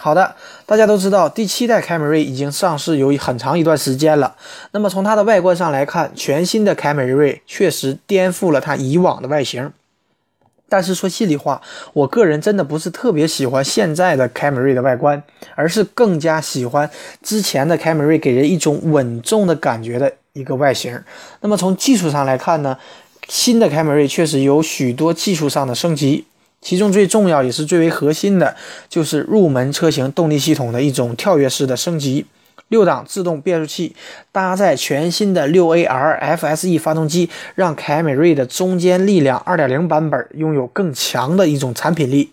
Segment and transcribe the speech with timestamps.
[0.00, 0.34] 好的，
[0.66, 4.36] 大家都知道，第七代凯美瑞已经上市有很长一段时间了。
[4.72, 9.72] 那么从它的外观上来看，全新的凯美瑞确实颠覆了它以往的外形。
[10.68, 11.62] 但是说心里话，
[11.92, 15.22] 我个人真的不是特别喜欢现在的凯美瑞的外观，
[15.54, 16.90] 而是更加喜欢
[17.22, 21.00] 之前的凯美瑞给人一种稳重的感觉的一个外形。
[21.40, 22.76] 那么从技术上来看呢，
[23.28, 26.26] 新的凯美瑞确实有许多技术上的升级。
[26.64, 28.56] 其中最重要也是最为核心的，
[28.88, 32.24] 就是入门车型动力系统的一种跳跃式的升级。
[32.68, 33.94] 六档自动变速器
[34.32, 42.30] 搭载全新的六 AR FSE 发动机，让凯美瑞的中坚力量2.0版本拥有更强的一种产品力。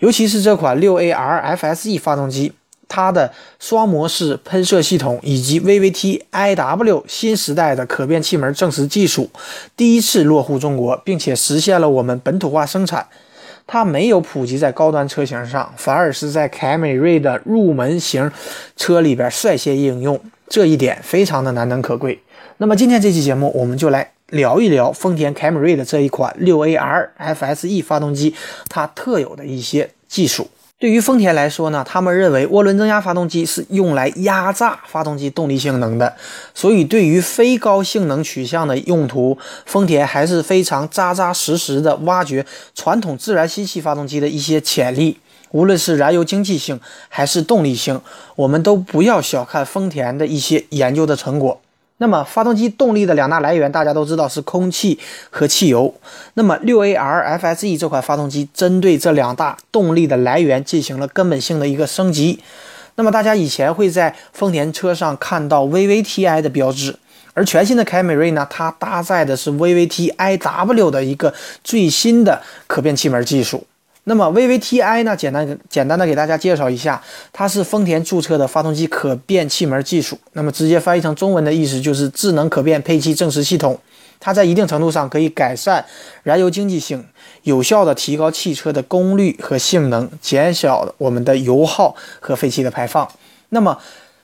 [0.00, 2.52] 尤其是这款六 AR FSE 发动机，
[2.88, 9.30] 它的双模式喷射系统以及 VVT iW 新时代的可变气门正时技术，
[9.76, 13.06] 第一次落户中国，并且实现了我们本土化生产。
[13.72, 18.28] 它没有普及在高端车型上，反而是在凯美瑞的入门型
[18.74, 22.20] 车里边率先应用，这一点非常的难能可贵。
[22.56, 28.34] 那么今天这期节目，我们就来聊一聊丰田凯美瑞的这一款六 AR FSE 发动机，
[28.68, 30.50] 它特有的一些技术。
[30.80, 36.16] 对于丰田来说呢，他们认为涡轮增压发动机是用来压榨发动机动力性能的，
[36.54, 45.18] 所以对于非高性能取向的用途，丰田还是非常扎扎实实的挖掘传统自然吸气发动机的一些潜力。
[45.50, 48.00] 无论是燃油经济性还是动力性，
[48.36, 51.60] 我们都不要小看丰田的一些研究的成果。
[52.02, 54.98] 那么，发动机动力的两大来源，大家都知道是空气
[55.28, 55.94] 和汽油。
[56.32, 62.40] 那么，六 AR FSE 这款发动机针对这两大动力的来源进行了根本性的一个升级。
[62.94, 66.96] 那么，大家以前会在丰田车上看到 VVTi 的标志，
[67.34, 73.66] 而全新的凯美瑞呢，它搭载的是 VVT iW 的一个最新的可变气门技术。
[74.04, 75.14] 那么 VVTi 呢？
[75.16, 77.00] 简单简单的给大家介绍一下，
[77.32, 80.18] 它是丰田注册的发动机可变气门技术。
[80.32, 83.78] 那么直接翻译成中文的意思就是智能可变配气正时系统。
[84.18, 85.84] 它在一定程度上可以改善
[86.24, 87.06] 燃油经济性，
[87.44, 93.08] 有效的提高汽车的功率和性能，减小我们的油耗和废气的排放。
[93.50, 93.78] 那么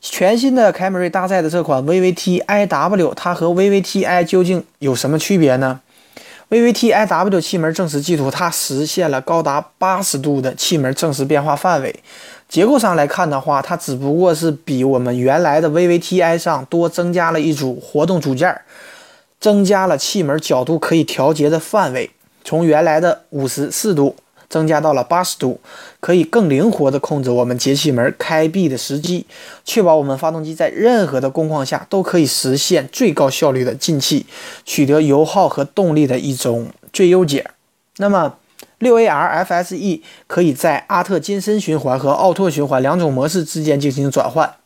[0.00, 5.80] 全新的凯美瑞搭载的这款 VVT iW，它和 VVTi 究竟有什么区别呢
[6.50, 11.94] ？VVT iW 气门正时技术，它实现了高达八十度的气门正时变化范围。
[12.48, 18.60] 结构上来看的话，它只不过是比我们原来的 VVTi 上多增加了一组活动组件，
[19.40, 22.10] 增加了气门角度可以调节的范围，
[22.44, 24.16] 从原来的五十四度。
[24.52, 25.58] 增加到了八十度，
[25.98, 29.24] 可以更灵活地控制我们节气门开闭的时机，
[29.64, 34.26] 确保我们发动机在任何的工况下都可以实现最高效率的进气，
[34.66, 37.50] 取得油耗和动力的一种最优解。
[37.96, 38.34] 那么，
[38.78, 44.56] 六 AR FSE 可以在阿特金森循环和奥拓循环两种模式之间进行转换。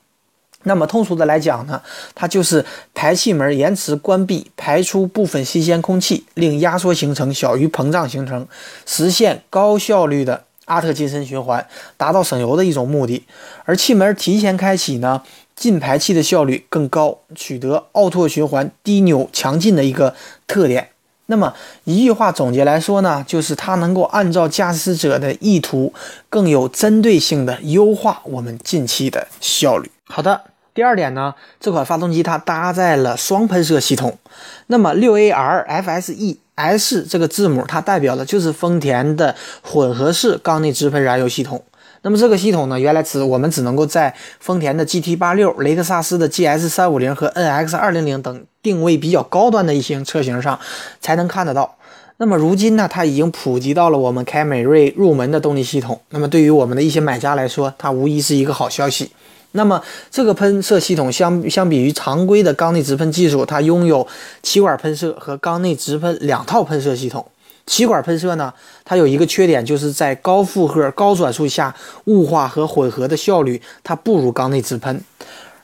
[0.66, 1.80] 那么通俗的来讲呢，
[2.12, 8.46] 它就是排气门延迟关闭，排出部分新鲜空气，令压缩形成小于膨胀形成，
[8.84, 11.64] 实现高效率的阿特金森循环，
[11.96, 13.24] 达到省油的一种目的。
[13.64, 15.22] 而气门提前开启呢，
[15.54, 20.16] 进排气的效率更高，取得奥拓循环低扭强劲的一个
[20.48, 20.88] 特点。
[21.26, 25.94] 那么一句话总结来说呢，就是它能够按照驾驶者的意图，
[26.28, 29.88] 更有针对性的优化我们进气的效率。
[30.08, 30.42] 好的。
[30.76, 34.18] 第二点呢，这款发动机它搭载了双喷射系统。
[34.66, 41.64] 那么六 AR FSE S 这个字母，它代表的就是丰田的混合式缸内直喷燃油系统。
[42.02, 50.60] 那么这个系统呢，原来只我们只能够在丰田的 GT 八六、雷克萨斯的 GS 三五零和 NX 二零零等定位比较高端的一些车型上
[51.00, 51.76] 才能看得到。
[52.18, 56.02] 那么如今呢，它已经普及到了我们凯美瑞入门的动力系统。
[56.10, 59.12] 那么对于我们的一些买家来说，它无疑是一个好消息。
[59.52, 64.06] 那么，这个喷射系统相相比于常规的缸内直喷技术，它拥有
[64.42, 67.26] 气管喷射和缸内直喷两套喷射系统。
[67.64, 68.52] 气管喷射呢，
[68.84, 75.00] 它有一个缺点，就是在高负荷、高转速下，雾化和混合的效率它不如缸内直喷。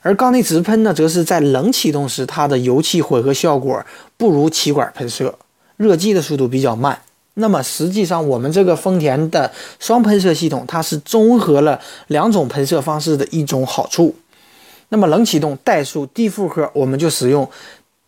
[0.01, 3.85] 而缸内直喷呢，则是在冷启动时，它的油气混合效果
[4.17, 5.35] 不如气管喷射，
[5.77, 6.99] 热机的速度比较慢。
[7.35, 14.15] 那么实际上，我们这个丰田的双喷射系统，它是综合了两种喷射方式的一种好处。
[14.89, 17.49] 那么冷启动怠速低负荷，我们就使用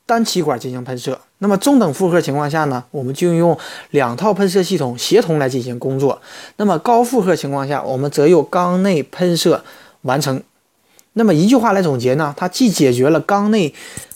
[0.06, 1.20] 单气管进行喷射。
[1.40, 3.58] 那么中等负荷情况下呢，我们就用
[3.90, 6.22] 两套喷射系统协同来进行工作。
[6.58, 9.64] 那么高负荷情况下，我们则由缸内喷射
[10.04, 10.42] 完成。
[11.14, 13.74] 那么一句话来总结呢，它既解决了缸内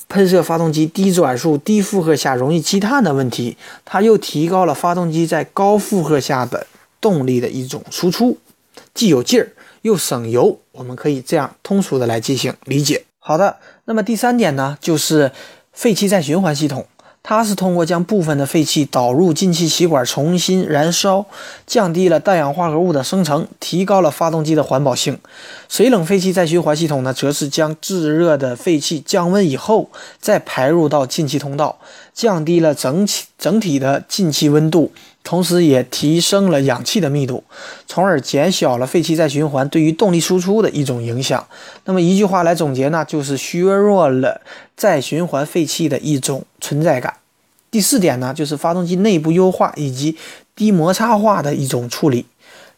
[0.10, 6.68] 喷射发动机低转速、低负荷下容易积碳的问题，它又提高了发动机在高负荷下的
[7.00, 8.38] 动力的一种输出，
[8.94, 9.54] 既有劲儿
[9.84, 10.60] 又省油。
[10.72, 13.06] 我们可以这样通俗的来进行理解。
[13.20, 15.32] 好的，那么第三点呢，就是
[15.72, 16.88] 废气再循环系统。
[17.22, 21.26] 它是通过将部分的废气导入进气歧管重新燃烧，
[21.68, 25.20] 降低了氮氧化合物的生成，提高了发动机的环保性。
[25.68, 29.90] 水冷废气再循环系统呢，则是将制热的废气降温以后
[30.20, 31.78] 再排入到进气通道，
[32.14, 34.92] 降低了整体整体的进气温度，
[35.24, 37.44] 同时也提升了氧气的密度，
[37.86, 41.46] 从而减小了废气再循环对于动力输出的一种影响。
[41.86, 44.42] 那么一句话来总结呢，就是削弱了
[44.76, 47.14] 再循环废气的一种存在感。
[47.70, 50.18] 第四点呢，就是发动机内部优化以及
[50.56, 52.26] 低摩擦化的一种处理。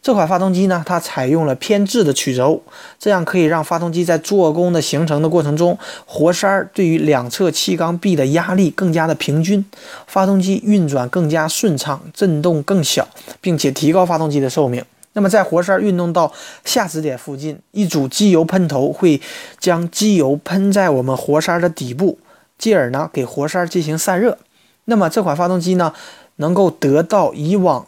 [0.02, 2.64] 这款发动机呢，它采用了偏置的曲轴，
[2.98, 5.78] 这样可以让发动机在做工的形成的过程中，
[6.08, 9.64] 活塞对于两侧气缸壁的压力更加的平均，
[10.08, 13.08] 发动机运转更加顺畅，震动更小，
[13.40, 14.84] 并且提高发动机的寿命。
[15.14, 16.34] 那么在活塞运动到
[16.66, 19.22] 下止点附近，一组机油喷头会
[19.60, 22.18] 将机油喷在我们活塞的底部，
[22.58, 24.40] 继而呢给活塞进行散热。
[24.86, 25.94] 那么这款发动机呢，
[26.38, 27.86] 能够得到以往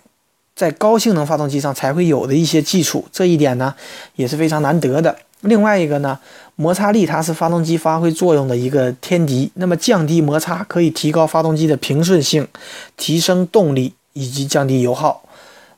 [0.55, 3.73] 在高性能发动机上才会有的一些技术，这一点呢
[4.15, 5.15] 也是非常难得的。
[5.41, 6.19] 另外一个呢，
[6.55, 9.51] 摩擦力它是发动机发挥作用的一个天敌。
[9.55, 12.47] 那么降低摩擦可以提高发动机的平顺性，
[12.95, 15.23] 提升动力以及降低油耗。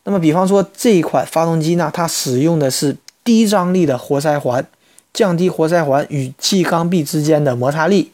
[0.03, 4.63] 那么比方说这一款发动机呢，它使用的是低张力的活塞环，
[5.13, 8.11] 降低活塞环与气缸壁之间的摩擦力，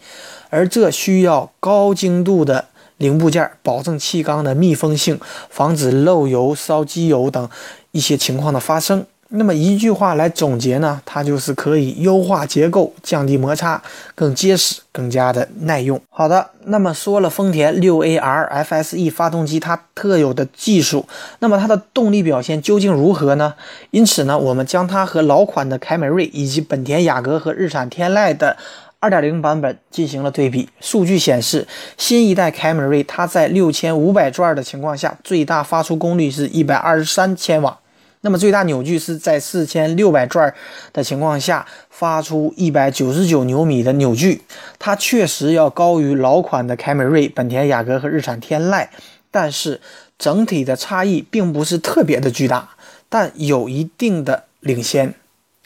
[0.50, 2.68] 而这需要高精度的。
[3.02, 5.20] 零部件保证气缸的密封性，
[5.50, 7.50] 防止漏油、烧机油等
[7.92, 9.04] 一些情况的发生。
[9.34, 13.82] 那么一句话来总结呢，它就是可以优化结构、降低摩擦、
[14.14, 16.00] 更结实、更加的耐用。
[16.10, 21.08] 好的，那么说了丰田六 AR FSE 发动机它特有的技术，
[21.40, 23.54] 那么它的动力表现究竟如何呢？
[23.92, 28.58] 因此呢，我们将它和老款的凯美瑞以及本田雅阁和日产天籁的。
[29.02, 31.68] 二点零版本进行了对比，数据显示，
[31.98, 37.80] 新一代凯美瑞它在六千五百转的情况下，最大发出功率是一百二十三千瓦，
[38.22, 40.54] 那么最大扭矩是在四千六百转
[40.94, 44.44] 的情况下发出一百九十九牛米的扭矩，
[44.78, 48.88] 它确实要高于老款的凯美瑞、本田雅阁和日产天籁，
[49.32, 49.82] 但是
[50.20, 52.70] 整体的差异并不是特别的巨大，
[53.10, 55.16] 但有一定的领先。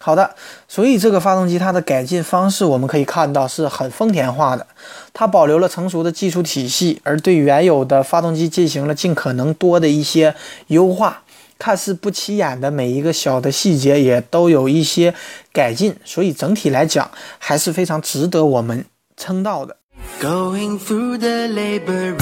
[0.06, 0.36] 好的，
[0.68, 4.68] 所以这个发动机它的改进方式，我们可以看到是很丰田化的，
[5.16, 10.36] 它保留了成熟的技术体系，而对原有的发动机进行了尽可能多的一些
[10.68, 11.24] 优化，
[11.58, 15.16] 看似不起眼的每一个小的细节也都有一些
[15.52, 17.10] 改进，所以整体来讲
[17.40, 18.86] 还是非常值得我们
[19.18, 19.76] 称道的。
[20.22, 22.16] Going through the labor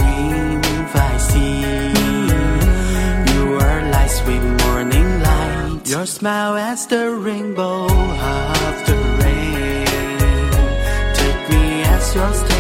[0.94, 1.60] I see
[3.28, 4.53] you are light
[5.94, 9.86] Your smile as the rainbow of the rain.
[11.14, 12.53] Take me as yours, take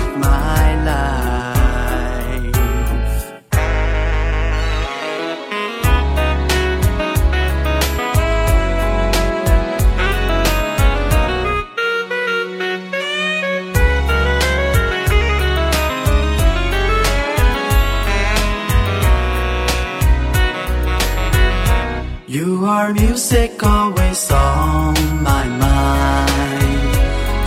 [22.63, 26.96] music always on my mind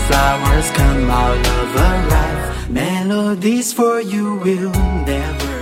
[0.06, 4.70] flowers come out of a ripe melodies for you will
[5.06, 5.56] never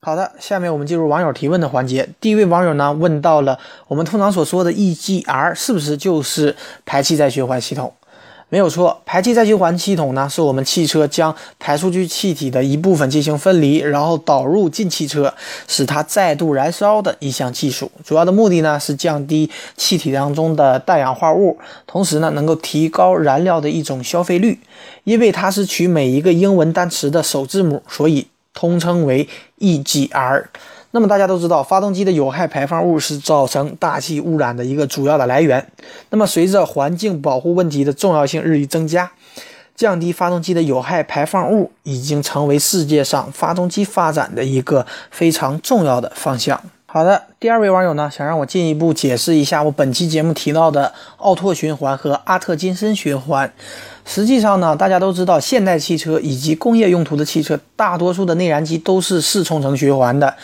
[0.00, 7.92] 好的下面我们进入网友提问的环节第一位网友呢问到了我们通常所说的 egr 是不是就是排气再循环系统
[8.50, 15.34] 没有错，排气再循环系统呢，是我们汽车将排出去气体的一部分进行分离，然后导入进汽车，
[15.66, 17.90] 使它再度燃烧的一项技术。
[18.02, 24.58] 主要的目的呢，是降低气体当中的氮氧化物，同时呢，能够提高燃料的一种消费率。
[25.04, 29.28] 因为它是取每一个英文单词的首字母，所以通称为
[29.58, 30.44] EGR。
[30.90, 35.66] 那么大家都知道，发动机的有害排放物是造成大气污染的一个主要的来源。
[36.10, 39.10] 那么随着环境保护问题的重要性日益增加，
[39.76, 46.58] 降低发动机的有害排放物已经成为世界上发动机发展的一个非常重要的方向。
[46.86, 53.52] 好的，第二位网友呢，想让我进一步解释一下我本期节目提到的奥拓循环和阿特金森循环。
[54.06, 60.34] 实际上呢，大家都知道，现代汽车以及工业用途的汽车，大多数的内燃机都是四冲程循环的。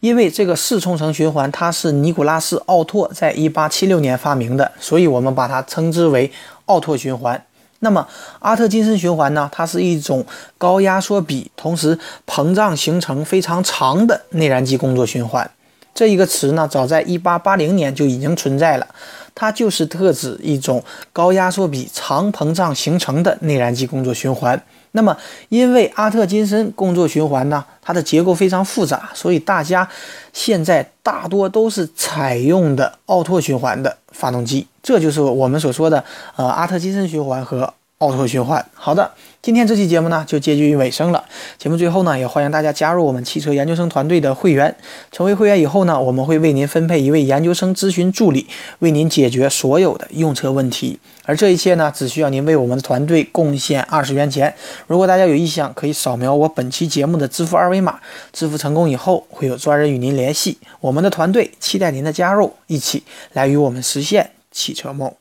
[0.00, 6.32] 因为这个四冲程循环，它是尼古拉斯·奥拓在一八七六年发明的，所以我们把它称之为
[6.64, 7.44] 奥拓循环。
[7.80, 8.06] 那么
[8.40, 9.48] 阿特金森循环呢？
[9.52, 10.24] 它是一种
[10.58, 15.50] 高压缩比，同时膨胀行程非常长的内燃机工作循环。
[15.94, 18.86] 这一个词呢，早在一八八零年就已经存在了。
[19.34, 24.62] 它就是特指一种高压缩比、长膨胀形成的内燃机工作循环。
[24.92, 25.16] 那么，
[25.48, 29.88] 因为阿特金森工作循环呢，它的结构非常复杂，所以大家
[30.32, 34.66] 现在大多都是采用的奥拓循环的发动机。
[34.82, 36.04] 这就是我们所说的
[36.36, 37.74] 呃阿特金森循环和。
[38.00, 39.10] 奥拓循环，好的，
[39.42, 41.22] 今天这期节目呢就接近于尾声了。
[41.58, 44.74] 节目最后呢，也欢迎大家加入我们汽车研究生团队的会员。
[45.12, 48.46] 成为会员以后呢，我们会为您分配一位研究生咨询助理，
[48.78, 50.98] 为您解决所有的用车问题。
[51.26, 54.54] 而这一切呢，只需要您为我们的团队贡献二十元钱。
[54.86, 58.00] 如果大家有意向，可以扫描我本期节目的支付二维码。
[58.32, 60.56] 支付成功以后，会有专人与您联系。
[60.80, 63.02] 我们的团队期待您的加入，一起
[63.34, 65.12] 来与我们实现汽车梦。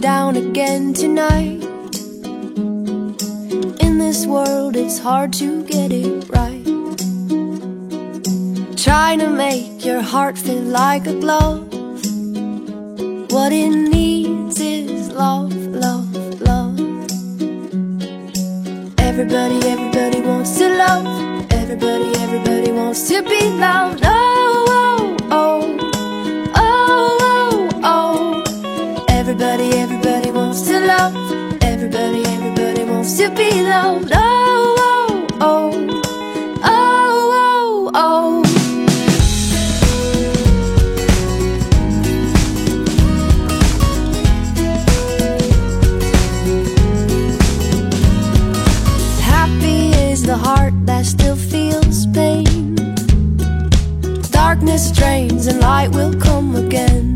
[0.00, 1.62] Down again tonight.
[3.84, 6.64] In this world, it's hard to get it right.
[8.78, 11.70] Trying to make your heart feel like a glove.
[13.30, 16.80] What it needs is love, love, love.
[18.98, 21.46] Everybody, everybody wants to love.
[21.52, 24.09] Everybody, everybody wants to be loved.
[33.36, 34.10] Be loved.
[34.14, 36.02] Oh, oh, oh,
[36.64, 38.44] oh, oh, oh.
[49.20, 52.74] Happy is the heart that still feels pain.
[54.30, 57.10] Darkness drains and light will come again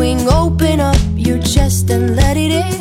[0.00, 2.79] swing, open up your chest and let it in.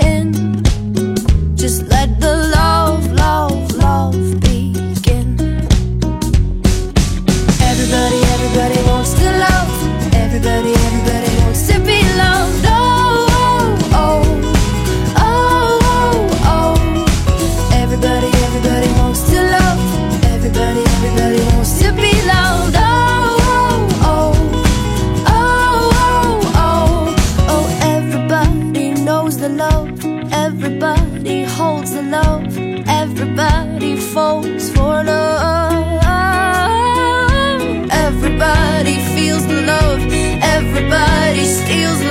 [41.70, 42.09] feels